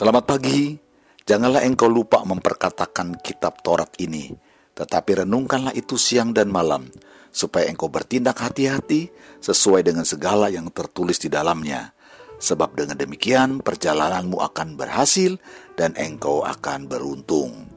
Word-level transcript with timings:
Selamat 0.00 0.24
pagi. 0.32 0.80
Janganlah 1.28 1.60
engkau 1.60 1.84
lupa 1.84 2.24
memperkatakan 2.24 3.20
kitab 3.20 3.60
Taurat 3.60 3.92
ini, 4.00 4.32
tetapi 4.72 5.20
renungkanlah 5.20 5.76
itu 5.76 6.00
siang 6.00 6.32
dan 6.32 6.48
malam, 6.48 6.88
supaya 7.28 7.68
engkau 7.68 7.92
bertindak 7.92 8.40
hati-hati 8.40 9.12
sesuai 9.44 9.84
dengan 9.84 10.08
segala 10.08 10.48
yang 10.48 10.72
tertulis 10.72 11.20
di 11.20 11.28
dalamnya. 11.28 11.92
Sebab 12.40 12.80
dengan 12.80 12.96
demikian 12.96 13.60
perjalananmu 13.60 14.40
akan 14.40 14.80
berhasil 14.80 15.36
dan 15.76 15.92
engkau 16.00 16.48
akan 16.48 16.88
beruntung. 16.88 17.68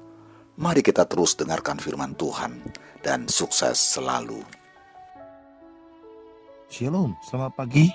Mari 0.56 0.80
kita 0.80 1.04
terus 1.04 1.36
dengarkan 1.36 1.76
firman 1.76 2.16
Tuhan 2.16 2.56
dan 3.04 3.28
sukses 3.28 3.76
selalu. 3.76 4.40
Shalom, 6.72 7.20
selamat 7.28 7.52
pagi. 7.52 7.92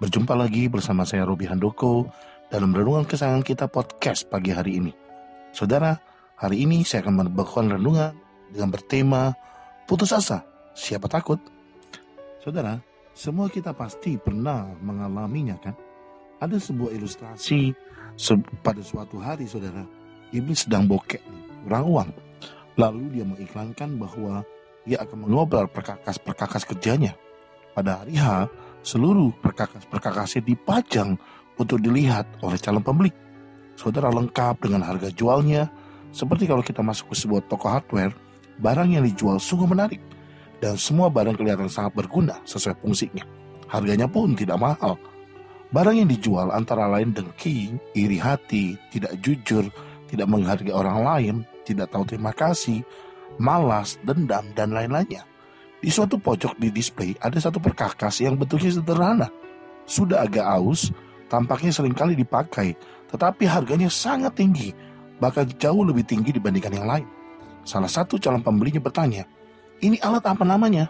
Berjumpa 0.00 0.32
lagi 0.32 0.64
bersama 0.72 1.04
saya 1.04 1.28
Robi 1.28 1.44
Handoko 1.44 2.08
dalam 2.46 2.70
renungan 2.70 3.06
kesayangan 3.06 3.42
kita 3.42 3.66
podcast 3.66 4.30
pagi 4.30 4.54
hari 4.54 4.78
ini. 4.78 4.92
Saudara, 5.50 5.98
hari 6.38 6.62
ini 6.62 6.86
saya 6.86 7.02
akan 7.02 7.26
membawakan 7.26 7.74
renungan 7.74 8.14
dengan 8.54 8.68
bertema 8.70 9.34
putus 9.90 10.14
asa. 10.14 10.46
Siapa 10.76 11.10
takut? 11.10 11.40
Saudara, 12.38 12.78
semua 13.16 13.50
kita 13.50 13.74
pasti 13.74 14.14
pernah 14.20 14.68
mengalaminya 14.78 15.58
kan? 15.58 15.74
Ada 16.38 16.60
sebuah 16.60 16.92
ilustrasi 16.94 17.72
se- 18.14 18.46
pada 18.60 18.84
suatu 18.84 19.18
hari 19.18 19.48
saudara, 19.48 19.82
iblis 20.30 20.68
sedang 20.68 20.86
bokek 20.86 21.24
kurang 21.64 21.88
uang. 21.90 22.10
Lalu 22.76 23.18
dia 23.18 23.24
mengiklankan 23.24 23.96
bahwa 23.96 24.44
dia 24.84 25.02
akan 25.02 25.26
mengobrol 25.26 25.66
perkakas-perkakas 25.66 26.68
kerjanya. 26.68 27.16
Pada 27.72 28.04
hari 28.04 28.20
H, 28.20 28.46
seluruh 28.84 29.32
perkakas-perkakasnya 29.40 30.44
dipajang 30.44 31.18
untuk 31.56 31.80
dilihat 31.80 32.24
oleh 32.44 32.56
calon 32.60 32.84
pembeli. 32.84 33.12
Saudara 33.76 34.08
lengkap 34.08 34.64
dengan 34.64 34.84
harga 34.84 35.12
jualnya, 35.12 35.68
seperti 36.12 36.48
kalau 36.48 36.64
kita 36.64 36.80
masuk 36.80 37.12
ke 37.12 37.16
sebuah 37.16 37.44
toko 37.44 37.68
hardware, 37.68 38.12
barang 38.60 38.88
yang 38.96 39.04
dijual 39.04 39.36
sungguh 39.36 39.68
menarik, 39.68 40.00
dan 40.64 40.80
semua 40.80 41.12
barang 41.12 41.36
kelihatan 41.36 41.68
sangat 41.68 41.92
berguna 41.92 42.40
sesuai 42.48 42.80
fungsinya. 42.80 43.24
Harganya 43.68 44.08
pun 44.08 44.32
tidak 44.32 44.56
mahal. 44.56 44.96
Barang 45.74 45.98
yang 45.98 46.08
dijual 46.08 46.54
antara 46.54 46.88
lain 46.88 47.12
dengki, 47.12 47.74
iri 47.92 48.16
hati, 48.16 48.78
tidak 48.94 49.18
jujur, 49.20 49.68
tidak 50.08 50.30
menghargai 50.30 50.72
orang 50.72 50.98
lain, 51.02 51.34
tidak 51.66 51.90
tahu 51.90 52.06
terima 52.06 52.30
kasih, 52.32 52.86
malas, 53.36 53.98
dendam, 54.06 54.46
dan 54.54 54.72
lain-lainnya. 54.72 55.26
Di 55.82 55.92
suatu 55.92 56.16
pojok 56.16 56.56
di 56.56 56.72
display 56.72 57.12
ada 57.20 57.36
satu 57.36 57.60
perkakas 57.60 58.24
yang 58.24 58.38
bentuknya 58.38 58.72
sederhana. 58.72 59.28
Sudah 59.84 60.24
agak 60.24 60.46
aus, 60.46 60.94
tampaknya 61.26 61.72
sering 61.74 61.94
kali 61.94 62.18
dipakai, 62.18 62.74
tetapi 63.10 63.46
harganya 63.46 63.90
sangat 63.90 64.34
tinggi, 64.38 64.74
bahkan 65.22 65.46
jauh 65.60 65.82
lebih 65.86 66.02
tinggi 66.06 66.34
dibandingkan 66.34 66.74
yang 66.74 66.88
lain. 66.88 67.06
Salah 67.66 67.90
satu 67.90 68.18
calon 68.18 68.42
pembelinya 68.42 68.78
bertanya, 68.78 69.26
ini 69.82 69.98
alat 70.00 70.24
apa 70.24 70.46
namanya? 70.46 70.86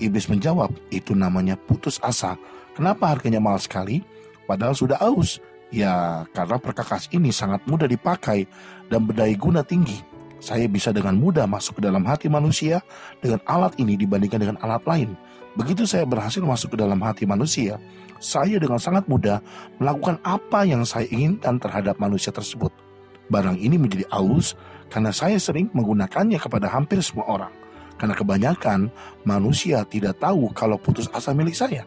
Iblis 0.00 0.32
menjawab, 0.32 0.72
itu 0.88 1.12
namanya 1.12 1.60
putus 1.60 2.00
asa. 2.00 2.38
Kenapa 2.72 3.12
harganya 3.12 3.42
mahal 3.42 3.60
sekali? 3.60 4.00
Padahal 4.48 4.72
sudah 4.72 4.96
aus. 5.02 5.42
Ya, 5.70 6.26
karena 6.34 6.58
perkakas 6.58 7.06
ini 7.14 7.30
sangat 7.30 7.62
mudah 7.68 7.86
dipakai 7.86 8.48
dan 8.90 9.06
berdaya 9.06 9.30
guna 9.38 9.62
tinggi. 9.62 10.02
Saya 10.40 10.66
bisa 10.66 10.90
dengan 10.90 11.20
mudah 11.20 11.44
masuk 11.44 11.78
ke 11.78 11.82
dalam 11.84 12.02
hati 12.08 12.26
manusia 12.32 12.80
dengan 13.20 13.38
alat 13.44 13.76
ini 13.76 13.94
dibandingkan 13.94 14.40
dengan 14.40 14.56
alat 14.64 14.82
lain. 14.88 15.14
Begitu 15.58 15.82
saya 15.82 16.06
berhasil 16.06 16.38
masuk 16.38 16.74
ke 16.74 16.78
dalam 16.78 17.02
hati 17.02 17.26
manusia, 17.26 17.82
saya 18.22 18.54
dengan 18.62 18.78
sangat 18.78 19.10
mudah 19.10 19.42
melakukan 19.82 20.22
apa 20.22 20.62
yang 20.62 20.86
saya 20.86 21.10
inginkan 21.10 21.58
terhadap 21.58 21.98
manusia 21.98 22.30
tersebut. 22.30 22.70
Barang 23.30 23.58
ini 23.58 23.74
menjadi 23.74 24.06
aus 24.14 24.54
karena 24.90 25.10
saya 25.10 25.38
sering 25.42 25.66
menggunakannya 25.74 26.38
kepada 26.38 26.70
hampir 26.70 27.02
semua 27.02 27.26
orang. 27.26 27.52
Karena 27.98 28.14
kebanyakan 28.16 28.88
manusia 29.26 29.82
tidak 29.86 30.22
tahu 30.22 30.50
kalau 30.54 30.78
putus 30.78 31.10
asa 31.12 31.34
milik 31.34 31.52
saya. 31.52 31.84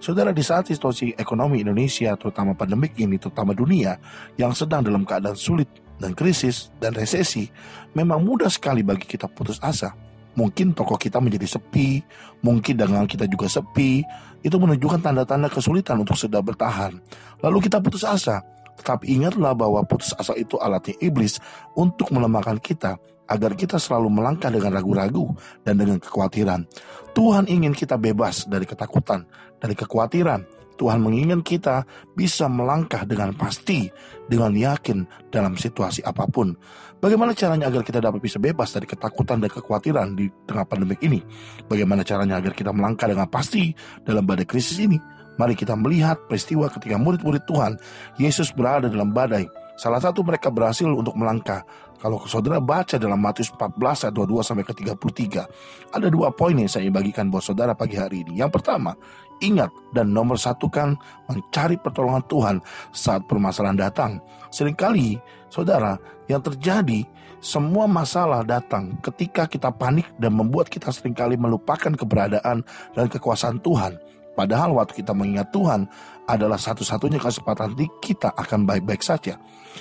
Saudara, 0.00 0.32
di 0.32 0.40
saat 0.40 0.68
situasi 0.68 1.12
ekonomi 1.20 1.60
Indonesia, 1.60 2.16
terutama 2.16 2.56
pandemik 2.56 2.96
ini, 2.96 3.20
terutama 3.20 3.52
dunia, 3.52 4.00
yang 4.40 4.56
sedang 4.56 4.80
dalam 4.80 5.04
keadaan 5.04 5.36
sulit 5.36 5.68
dan 6.00 6.16
krisis 6.16 6.72
dan 6.80 6.96
resesi, 6.96 7.52
memang 7.92 8.24
mudah 8.24 8.48
sekali 8.48 8.80
bagi 8.80 9.04
kita 9.04 9.28
putus 9.28 9.60
asa. 9.60 9.92
Mungkin 10.38 10.72
toko 10.78 10.94
kita 10.94 11.18
menjadi 11.18 11.58
sepi, 11.58 12.00
mungkin 12.46 12.78
dagangan 12.78 13.10
kita 13.10 13.26
juga 13.26 13.50
sepi, 13.50 14.04
itu 14.40 14.56
menunjukkan 14.56 15.02
tanda-tanda 15.02 15.50
kesulitan 15.50 16.00
untuk 16.00 16.16
sedang 16.16 16.46
bertahan. 16.46 16.96
Lalu 17.42 17.58
kita 17.66 17.82
putus 17.82 18.06
asa, 18.06 18.40
tetapi 18.80 19.10
ingatlah 19.10 19.52
bahwa 19.52 19.84
putus 19.84 20.16
asa 20.16 20.32
itu 20.38 20.56
alatnya 20.56 20.96
iblis 21.04 21.36
untuk 21.76 22.08
melemahkan 22.14 22.56
kita 22.62 22.96
agar 23.30 23.54
kita 23.54 23.78
selalu 23.78 24.10
melangkah 24.10 24.50
dengan 24.50 24.74
ragu-ragu 24.74 25.30
dan 25.62 25.78
dengan 25.78 26.02
kekhawatiran. 26.02 26.66
Tuhan 27.14 27.46
ingin 27.46 27.70
kita 27.76 27.94
bebas 27.94 28.48
dari 28.50 28.66
ketakutan, 28.66 29.22
dari 29.62 29.78
kekhawatiran. 29.78 30.59
Tuhan 30.80 31.04
menginginkan 31.04 31.44
kita 31.44 31.84
bisa 32.16 32.48
melangkah 32.48 33.04
dengan 33.04 33.36
pasti, 33.36 33.92
dengan 34.24 34.56
yakin 34.56 35.04
dalam 35.28 35.52
situasi 35.60 36.00
apa 36.00 36.24
pun. 36.24 36.56
Bagaimana 37.04 37.36
caranya 37.36 37.68
agar 37.68 37.84
kita 37.84 38.00
dapat 38.00 38.24
bisa 38.24 38.40
bebas 38.40 38.72
dari 38.72 38.88
ketakutan 38.88 39.44
dan 39.44 39.52
kekhawatiran 39.52 40.16
di 40.16 40.32
tengah 40.48 40.64
pandemik 40.64 41.04
ini? 41.04 41.20
Bagaimana 41.68 42.00
caranya 42.00 42.40
agar 42.40 42.56
kita 42.56 42.72
melangkah 42.72 43.12
dengan 43.12 43.28
pasti 43.28 43.76
dalam 44.08 44.24
badai 44.24 44.48
krisis 44.48 44.80
ini? 44.80 44.96
Mari 45.36 45.52
kita 45.52 45.76
melihat 45.76 46.16
peristiwa 46.24 46.72
ketika 46.72 46.96
murid-murid 46.96 47.44
Tuhan, 47.44 47.76
Yesus 48.16 48.48
berada 48.56 48.88
dalam 48.88 49.12
badai. 49.12 49.59
Salah 49.80 49.96
satu 49.96 50.20
mereka 50.20 50.52
berhasil 50.52 50.84
untuk 50.84 51.16
melangkah. 51.16 51.64
Kalau 52.04 52.20
saudara 52.28 52.60
baca 52.60 53.00
dalam 53.00 53.16
Matius 53.16 53.48
14 53.48 53.80
ayat 53.80 54.12
22 54.12 54.44
sampai 54.44 54.64
ke 54.68 54.76
33, 54.76 55.96
ada 55.96 56.08
dua 56.12 56.28
poin 56.36 56.52
yang 56.52 56.68
saya 56.68 56.92
bagikan 56.92 57.32
buat 57.32 57.40
saudara 57.40 57.72
pagi 57.72 57.96
hari 57.96 58.20
ini. 58.28 58.44
Yang 58.44 58.60
pertama, 58.60 58.92
ingat 59.40 59.72
dan 59.96 60.12
nomor 60.12 60.36
satu 60.36 60.68
kan 60.68 61.00
mencari 61.32 61.80
pertolongan 61.80 62.20
Tuhan 62.28 62.56
saat 62.92 63.24
permasalahan 63.24 63.80
datang. 63.80 64.20
Seringkali, 64.52 65.16
saudara, 65.48 65.96
yang 66.28 66.44
terjadi 66.44 67.08
semua 67.40 67.88
masalah 67.88 68.44
datang 68.44 69.00
ketika 69.00 69.48
kita 69.48 69.72
panik 69.72 70.12
dan 70.20 70.36
membuat 70.36 70.68
kita 70.68 70.92
sering 70.92 71.16
kali 71.16 71.40
melupakan 71.40 71.96
keberadaan 71.96 72.60
dan 72.92 73.06
kekuasaan 73.08 73.64
Tuhan. 73.64 73.96
Padahal 74.36 74.76
waktu 74.76 75.04
kita 75.04 75.16
mengingat 75.16 75.52
Tuhan 75.52 75.88
adalah 76.34 76.58
satu-satunya 76.58 77.18
kesempatan 77.18 77.74
kita 77.98 78.30
akan 78.34 78.62
baik-baik 78.66 79.02
saja. 79.02 79.34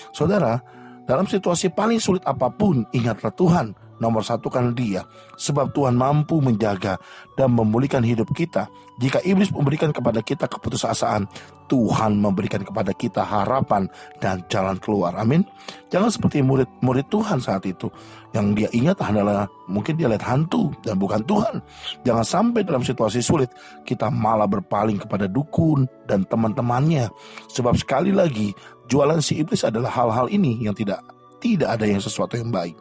Saudara, 0.09 0.57
dalam 1.05 1.25
situasi 1.25 1.73
paling 1.73 1.97
sulit 1.97 2.21
apa 2.25 2.49
pun, 2.53 2.85
ingatlah 2.93 3.33
Tuhan. 3.33 3.67
Nomor 3.99 4.23
satu 4.23 4.47
kan 4.47 4.71
dia. 4.71 5.03
Sebab 5.35 5.75
Tuhan 5.75 5.95
mampu 5.95 6.39
menjaga 6.39 6.95
dan 7.35 7.51
memulihkan 7.55 8.03
hidup 8.03 8.31
kita. 8.31 8.71
Jika 8.99 9.23
iblis 9.23 9.51
memberikan 9.51 9.91
kepada 9.95 10.19
kita 10.23 10.47
keputusasaan, 10.47 11.27
Tuhan 11.69 12.17
memberikan 12.17 12.65
kepada 12.65 12.91
kita 12.91 13.21
harapan 13.21 13.85
dan 14.17 14.41
jalan 14.49 14.75
keluar. 14.81 15.13
Amin. 15.15 15.45
Jangan 15.93 16.09
seperti 16.09 16.41
murid-murid 16.41 17.05
Tuhan 17.13 17.37
saat 17.39 17.63
itu. 17.69 17.87
Yang 18.33 18.47
dia 18.57 18.69
ingat 18.73 18.97
adalah 19.05 19.45
mungkin 19.69 19.95
dia 19.95 20.09
lihat 20.09 20.25
hantu 20.25 20.73
dan 20.81 20.97
bukan 20.97 21.21
Tuhan. 21.29 21.61
Jangan 22.03 22.25
sampai 22.25 22.65
dalam 22.65 22.81
situasi 22.81 23.21
sulit 23.21 23.53
kita 23.85 24.09
malah 24.09 24.49
berpaling 24.49 24.97
kepada 24.97 25.29
dukun 25.29 25.85
dan 26.09 26.25
teman-temannya. 26.25 27.07
Sebab 27.53 27.77
sekali 27.77 28.09
lagi 28.09 28.51
jualan 28.89 29.21
si 29.21 29.37
iblis 29.39 29.61
adalah 29.61 29.93
hal-hal 29.93 30.27
ini 30.33 30.57
yang 30.65 30.73
tidak 30.73 31.18
tidak 31.39 31.79
ada 31.79 31.87
yang 31.87 32.03
sesuatu 32.03 32.35
yang 32.35 32.51
baik. 32.51 32.75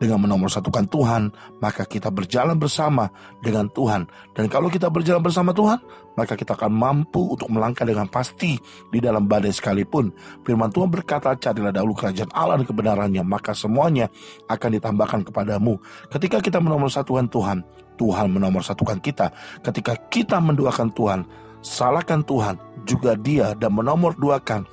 Dengan 0.00 0.24
menomorsatukan 0.24 0.88
Tuhan, 0.88 1.30
maka 1.60 1.84
kita 1.84 2.08
berjalan 2.08 2.56
bersama 2.56 3.12
dengan 3.44 3.68
Tuhan. 3.70 4.08
Dan 4.32 4.48
kalau 4.48 4.72
kita 4.72 4.88
berjalan 4.88 5.20
bersama 5.20 5.52
Tuhan, 5.52 5.78
maka 6.16 6.34
kita 6.34 6.58
akan 6.58 6.72
mampu 6.72 7.22
untuk 7.36 7.46
melangkah 7.52 7.86
dengan 7.86 8.10
pasti 8.10 8.58
di 8.90 8.98
dalam 8.98 9.28
badai 9.28 9.54
sekalipun. 9.54 10.10
Firman 10.42 10.72
Tuhan 10.72 10.90
berkata, 10.90 11.36
carilah 11.38 11.70
dahulu 11.70 11.94
kerajaan 11.94 12.32
Allah 12.34 12.58
dan 12.58 12.66
kebenarannya, 12.66 13.22
maka 13.22 13.54
semuanya 13.54 14.10
akan 14.50 14.70
ditambahkan 14.80 15.20
kepadamu. 15.30 15.78
Ketika 16.10 16.42
kita 16.42 16.58
menomorsatukan 16.58 17.30
Tuhan, 17.30 17.62
Tuhan 17.98 18.26
menomorsatukan 18.34 18.98
kita. 19.04 19.30
Ketika 19.62 19.94
kita 20.08 20.38
mendoakan 20.38 20.90
Tuhan, 20.94 21.20
salahkan 21.60 22.22
Tuhan, 22.24 22.56
juga 22.86 23.18
dia 23.18 23.52
dan 23.58 23.74
menomor 23.74 24.16
duakan 24.16 24.64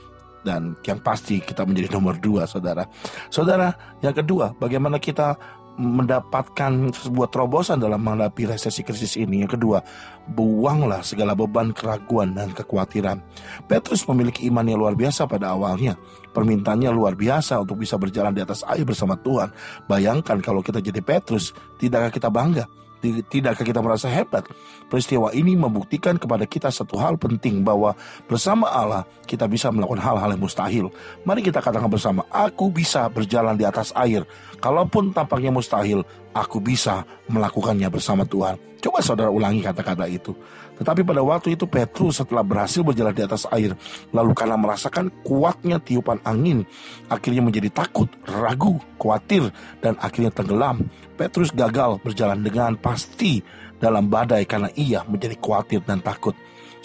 dan 0.45 0.77
yang 0.85 1.01
pasti 1.01 1.41
kita 1.41 1.65
menjadi 1.65 1.97
nomor 1.97 2.21
dua 2.21 2.45
saudara 2.45 2.85
saudara 3.33 3.73
yang 4.05 4.13
kedua 4.13 4.53
bagaimana 4.55 5.01
kita 5.01 5.33
mendapatkan 5.75 6.95
sebuah 6.95 7.27
terobosan 7.27 7.83
dalam 7.83 7.99
menghadapi 7.99 8.47
resesi 8.47 8.81
krisis 8.81 9.19
ini. 9.19 9.43
Yang 9.43 9.59
kedua, 9.59 9.83
buanglah 10.31 11.03
segala 11.03 11.35
beban 11.35 11.75
keraguan 11.75 12.31
dan 12.31 12.55
kekhawatiran. 12.55 13.19
Petrus 13.67 14.07
memiliki 14.07 14.47
iman 14.47 14.63
yang 14.63 14.79
luar 14.79 14.95
biasa 14.95 15.27
pada 15.27 15.51
awalnya. 15.51 15.99
Permintaannya 16.31 16.91
luar 16.91 17.19
biasa 17.19 17.59
untuk 17.59 17.83
bisa 17.83 17.99
berjalan 17.99 18.31
di 18.31 18.43
atas 18.43 18.63
air 18.67 18.87
bersama 18.87 19.19
Tuhan. 19.19 19.51
Bayangkan 19.87 20.39
kalau 20.39 20.63
kita 20.63 20.79
jadi 20.79 21.03
Petrus, 21.03 21.51
tidakkah 21.79 22.11
kita 22.11 22.31
bangga? 22.31 22.67
Tidakkah 23.03 23.65
kita 23.65 23.83
merasa 23.83 24.09
hebat? 24.09 24.47
Peristiwa 24.89 25.29
ini 25.35 25.53
membuktikan 25.53 26.17
kepada 26.17 26.47
kita 26.49 26.73
satu 26.73 26.97
hal 26.97 27.19
penting 27.19 27.61
bahwa 27.61 27.93
bersama 28.25 28.65
Allah 28.69 29.03
kita 29.29 29.45
bisa 29.45 29.69
melakukan 29.69 30.01
hal-hal 30.01 30.33
yang 30.33 30.41
mustahil. 30.41 30.85
Mari 31.27 31.45
kita 31.45 31.61
katakan 31.61 31.91
bersama, 31.91 32.25
aku 32.33 32.71
bisa 32.73 33.05
berjalan 33.11 33.53
di 33.53 33.65
atas 33.67 33.93
air. 33.93 34.25
Kalaupun 34.57 35.13
tampaknya 35.13 35.53
mustahil, 35.53 36.01
aku 36.35 36.59
bisa 36.59 37.07
melakukannya 37.31 37.87
bersama 37.87 38.27
Tuhan. 38.27 38.59
Coba 38.83 38.99
saudara 38.99 39.31
ulangi 39.31 39.63
kata-kata 39.63 40.05
itu. 40.11 40.35
Tetapi 40.75 41.07
pada 41.07 41.23
waktu 41.23 41.55
itu 41.55 41.63
Petrus 41.63 42.19
setelah 42.19 42.43
berhasil 42.43 42.83
berjalan 42.83 43.15
di 43.15 43.23
atas 43.23 43.47
air, 43.55 43.71
lalu 44.11 44.35
karena 44.35 44.59
merasakan 44.59 45.07
kuatnya 45.23 45.79
tiupan 45.79 46.19
angin, 46.27 46.67
akhirnya 47.07 47.39
menjadi 47.39 47.71
takut, 47.71 48.11
ragu, 48.27 48.75
khawatir, 48.99 49.47
dan 49.79 49.95
akhirnya 50.03 50.35
tenggelam. 50.35 50.83
Petrus 51.15 51.55
gagal 51.55 52.03
berjalan 52.03 52.43
dengan 52.43 52.75
pasti 52.75 53.39
dalam 53.79 54.11
badai 54.11 54.43
karena 54.43 54.67
ia 54.75 55.07
menjadi 55.07 55.39
khawatir 55.39 55.79
dan 55.87 56.03
takut. 56.03 56.35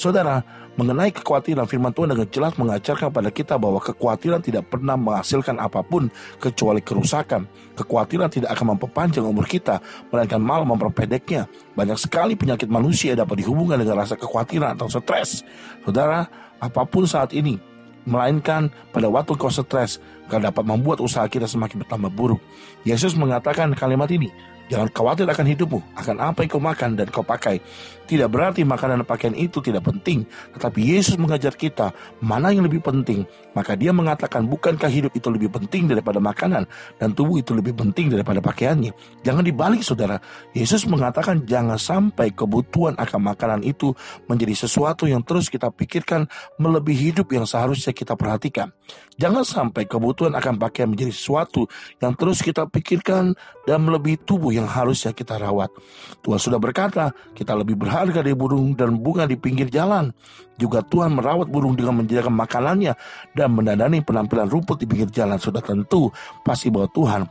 Saudara, 0.00 0.40
mengenai 0.80 1.12
kekhawatiran 1.12 1.68
firman 1.68 1.92
Tuhan 1.92 2.16
dengan 2.16 2.24
jelas 2.32 2.56
mengajarkan 2.56 3.12
pada 3.12 3.28
kita 3.28 3.60
bahwa 3.60 3.84
kekhawatiran 3.84 4.40
tidak 4.40 4.72
pernah 4.72 4.96
menghasilkan 4.96 5.60
apa 5.60 5.84
pun 5.84 6.08
kecuali 6.40 6.80
kerusakan. 6.80 7.44
Kekhawatiran 7.76 8.32
tidak 8.32 8.56
akan 8.56 8.80
memperpanjang 8.80 9.28
umur 9.28 9.44
kita, 9.44 9.84
melainkan 10.08 10.40
malah 10.40 10.64
memperpendeknya. 10.64 11.52
Banyak 11.76 12.00
sekali 12.00 12.32
penyakit 12.32 12.72
manusia 12.72 13.12
dapat 13.12 13.44
dihubungkan 13.44 13.76
dengan 13.76 14.00
rasa 14.00 14.16
kekhawatiran 14.16 14.80
atau 14.80 14.88
stres. 14.88 15.44
Saudara, 15.84 16.24
apa 16.56 16.80
pun 16.88 17.04
saat 17.04 17.36
ini, 17.36 17.60
melainkan 18.08 18.72
pada 18.96 19.04
waktu 19.12 19.36
kau 19.36 19.52
stres, 19.52 20.00
kau 20.32 20.40
dapat 20.40 20.64
membuat 20.64 21.04
usaha 21.04 21.28
kita 21.28 21.44
semakin 21.44 21.84
bertambah 21.84 22.08
buruk. 22.08 22.40
Yesus 22.88 23.12
mengatakan 23.20 23.76
kalimat 23.76 24.08
ini, 24.08 24.32
Jangan 24.70 24.88
khawatir 24.94 25.26
akan 25.26 25.46
hidupmu, 25.50 25.78
akan 25.98 26.16
apa 26.22 26.46
yang 26.46 26.50
kau 26.54 26.62
makan 26.62 26.90
dan 26.94 27.06
kau 27.10 27.26
pakai. 27.26 27.58
Tidak 28.06 28.26
berarti 28.26 28.66
makanan 28.66 29.02
dan 29.02 29.06
pakaian 29.06 29.34
itu 29.38 29.62
tidak 29.62 29.86
penting, 29.86 30.26
tetapi 30.54 30.82
Yesus 30.82 31.14
mengajar 31.14 31.54
kita 31.54 31.94
mana 32.22 32.50
yang 32.50 32.66
lebih 32.66 32.82
penting. 32.82 33.22
Maka 33.54 33.78
dia 33.78 33.94
mengatakan 33.94 34.46
bukankah 34.50 34.90
hidup 34.90 35.14
itu 35.14 35.30
lebih 35.30 35.50
penting 35.50 35.86
daripada 35.86 36.18
makanan 36.18 36.66
dan 36.98 37.08
tubuh 37.14 37.38
itu 37.38 37.54
lebih 37.54 37.74
penting 37.74 38.10
daripada 38.10 38.42
pakaiannya. 38.42 38.90
Jangan 39.22 39.42
dibalik 39.46 39.82
saudara. 39.86 40.18
Yesus 40.54 40.86
mengatakan 40.90 41.46
jangan 41.46 41.78
sampai 41.78 42.34
kebutuhan 42.34 42.98
akan 42.98 43.20
makanan 43.30 43.60
itu 43.62 43.94
menjadi 44.26 44.66
sesuatu 44.66 45.06
yang 45.06 45.22
terus 45.22 45.46
kita 45.46 45.70
pikirkan 45.70 46.26
melebihi 46.58 47.14
hidup 47.14 47.30
yang 47.30 47.46
seharusnya 47.46 47.94
kita 47.94 48.18
perhatikan. 48.18 48.74
Jangan 49.20 49.44
sampai 49.46 49.86
kebutuhan 49.86 50.34
akan 50.34 50.58
pakaian 50.58 50.90
menjadi 50.90 51.14
sesuatu 51.14 51.70
yang 52.02 52.16
terus 52.18 52.42
kita 52.42 52.66
pikirkan 52.66 53.38
dan 53.68 53.78
melebihi 53.86 54.18
tubuh 54.26 54.50
yang 54.50 54.59
harusnya 54.66 55.14
kita 55.14 55.38
rawat. 55.40 55.72
Tuhan 56.20 56.40
sudah 56.40 56.60
berkata, 56.60 57.12
kita 57.32 57.56
lebih 57.56 57.78
berharga 57.78 58.20
dari 58.20 58.36
burung 58.36 58.76
dan 58.76 59.00
bunga 59.00 59.24
di 59.24 59.36
pinggir 59.36 59.68
jalan. 59.72 60.12
Juga 60.60 60.84
Tuhan 60.84 61.16
merawat 61.16 61.48
burung 61.48 61.78
dengan 61.78 62.00
menjadikan 62.00 62.34
makanannya 62.36 62.92
dan 63.32 63.48
mendandani 63.54 64.04
penampilan 64.04 64.50
rumput 64.50 64.82
di 64.82 64.86
pinggir 64.90 65.08
jalan. 65.08 65.40
Sudah 65.40 65.64
tentu 65.64 66.12
pasti 66.44 66.68
bahwa 66.68 66.90
Tuhan 66.92 67.22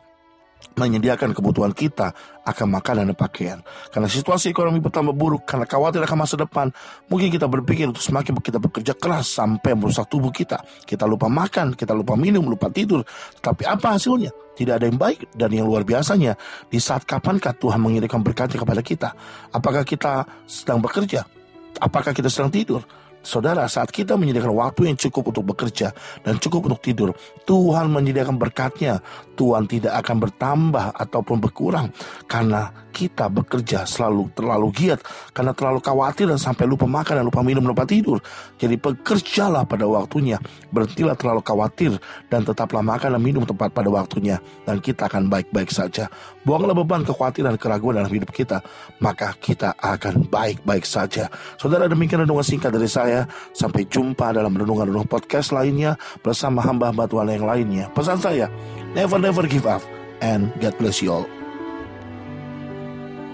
menyediakan 0.80 1.36
kebutuhan 1.36 1.76
kita 1.76 2.16
akan 2.48 2.68
makanan 2.80 3.12
dan 3.12 3.18
pakaian. 3.20 3.60
Karena 3.92 4.08
situasi 4.08 4.56
ekonomi 4.56 4.80
bertambah 4.80 5.12
buruk, 5.12 5.44
karena 5.44 5.68
khawatir 5.68 6.00
akan 6.04 6.18
masa 6.24 6.40
depan, 6.40 6.72
mungkin 7.12 7.28
kita 7.28 7.52
berpikir 7.52 7.92
untuk 7.92 8.02
semakin 8.02 8.40
kita 8.40 8.58
bekerja 8.64 8.96
keras 8.96 9.28
sampai 9.28 9.76
merusak 9.76 10.08
tubuh 10.08 10.32
kita. 10.32 10.64
Kita 10.88 11.04
lupa 11.04 11.28
makan, 11.28 11.76
kita 11.76 11.92
lupa 11.92 12.16
minum, 12.16 12.48
lupa 12.48 12.72
tidur. 12.72 13.04
Tapi 13.44 13.68
apa 13.68 14.00
hasilnya? 14.00 14.32
Tidak 14.56 14.74
ada 14.76 14.88
yang 14.88 15.00
baik 15.00 15.36
dan 15.36 15.52
yang 15.52 15.68
luar 15.68 15.84
biasanya. 15.84 16.36
Di 16.68 16.80
saat 16.80 17.04
kapankah 17.04 17.56
Tuhan 17.56 17.80
mengirimkan 17.80 18.24
berkatnya 18.24 18.60
kepada 18.60 18.82
kita? 18.84 19.10
Apakah 19.56 19.84
kita 19.84 20.28
sedang 20.48 20.80
bekerja? 20.84 21.24
Apakah 21.80 22.12
kita 22.12 22.28
sedang 22.28 22.52
tidur? 22.52 22.84
Saudara, 23.20 23.68
saat 23.68 23.92
kita 23.92 24.16
menyediakan 24.16 24.56
waktu 24.56 24.88
yang 24.88 24.98
cukup 24.98 25.36
untuk 25.36 25.52
bekerja 25.56 25.92
dan 26.24 26.40
cukup 26.40 26.72
untuk 26.72 26.80
tidur, 26.80 27.10
Tuhan 27.44 27.92
menyediakan 27.92 28.40
berkatnya. 28.40 29.04
Tuhan 29.36 29.68
tidak 29.68 30.04
akan 30.04 30.18
bertambah 30.24 30.86
ataupun 30.96 31.40
berkurang 31.40 31.92
karena 32.28 32.72
kita 33.00 33.32
bekerja 33.32 33.88
selalu 33.88 34.28
terlalu 34.36 34.68
giat 34.76 35.00
karena 35.32 35.56
terlalu 35.56 35.80
khawatir 35.80 36.28
dan 36.28 36.36
sampai 36.36 36.68
lupa 36.68 36.84
makan 36.84 37.24
dan 37.24 37.26
lupa 37.32 37.40
minum, 37.40 37.64
lupa 37.64 37.88
tidur. 37.88 38.20
Jadi 38.60 38.76
bekerjalah 38.76 39.64
pada 39.64 39.88
waktunya. 39.88 40.36
Berhentilah 40.68 41.16
terlalu 41.16 41.40
khawatir 41.40 41.96
dan 42.28 42.44
tetaplah 42.44 42.84
makan 42.84 43.16
dan 43.16 43.22
minum 43.24 43.48
tepat 43.48 43.72
pada 43.72 43.88
waktunya 43.88 44.44
dan 44.68 44.84
kita 44.84 45.08
akan 45.08 45.32
baik-baik 45.32 45.72
saja. 45.72 46.12
Buanglah 46.44 46.76
beban 46.76 47.08
kekhawatiran 47.08 47.56
dan 47.56 47.62
keraguan 47.62 47.96
dalam 48.04 48.12
hidup 48.12 48.36
kita, 48.36 48.60
maka 49.00 49.32
kita 49.40 49.72
akan 49.80 50.28
baik-baik 50.28 50.84
saja. 50.84 51.32
Saudara 51.56 51.88
demikian 51.88 52.28
renungan 52.28 52.44
singkat 52.44 52.76
dari 52.76 52.92
saya. 52.92 53.24
Sampai 53.56 53.88
jumpa 53.88 54.36
dalam 54.36 54.52
renungan-renungan 54.52 55.08
podcast 55.08 55.56
lainnya 55.56 55.96
bersama 56.20 56.60
hamba-hamba 56.60 57.08
Tuhan 57.08 57.28
yang 57.32 57.46
lainnya. 57.48 57.86
Pesan 57.96 58.20
saya, 58.20 58.52
never 58.92 59.22
never 59.22 59.48
give 59.48 59.64
up 59.64 59.84
and 60.20 60.52
God 60.60 60.76
bless 60.82 61.00
you 61.00 61.16
all. 61.16 61.39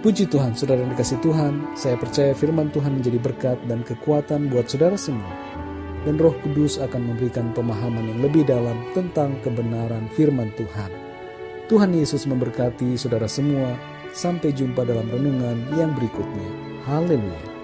Puji 0.05 0.29
Tuhan, 0.29 0.53
saudara 0.53 0.85
yang 0.85 0.93
dikasih 0.93 1.17
Tuhan, 1.25 1.73
saya 1.73 1.97
percaya 1.97 2.29
firman 2.37 2.69
Tuhan 2.69 3.01
menjadi 3.01 3.17
berkat 3.17 3.57
dan 3.65 3.81
kekuatan 3.81 4.53
buat 4.53 4.69
saudara 4.69 4.93
semua. 5.01 5.33
Dan 6.05 6.21
roh 6.21 6.37
kudus 6.45 6.77
akan 6.77 7.09
memberikan 7.09 7.49
pemahaman 7.57 8.13
yang 8.13 8.21
lebih 8.21 8.45
dalam 8.45 8.85
tentang 8.93 9.33
kebenaran 9.41 10.05
firman 10.13 10.53
Tuhan. 10.61 10.93
Tuhan 11.65 11.97
Yesus 11.97 12.29
memberkati 12.29 12.93
saudara 13.01 13.25
semua. 13.25 13.73
Sampai 14.13 14.53
jumpa 14.53 14.85
dalam 14.85 15.09
renungan 15.09 15.73
yang 15.73 15.97
berikutnya. 15.97 16.53
Haleluya. 16.85 17.54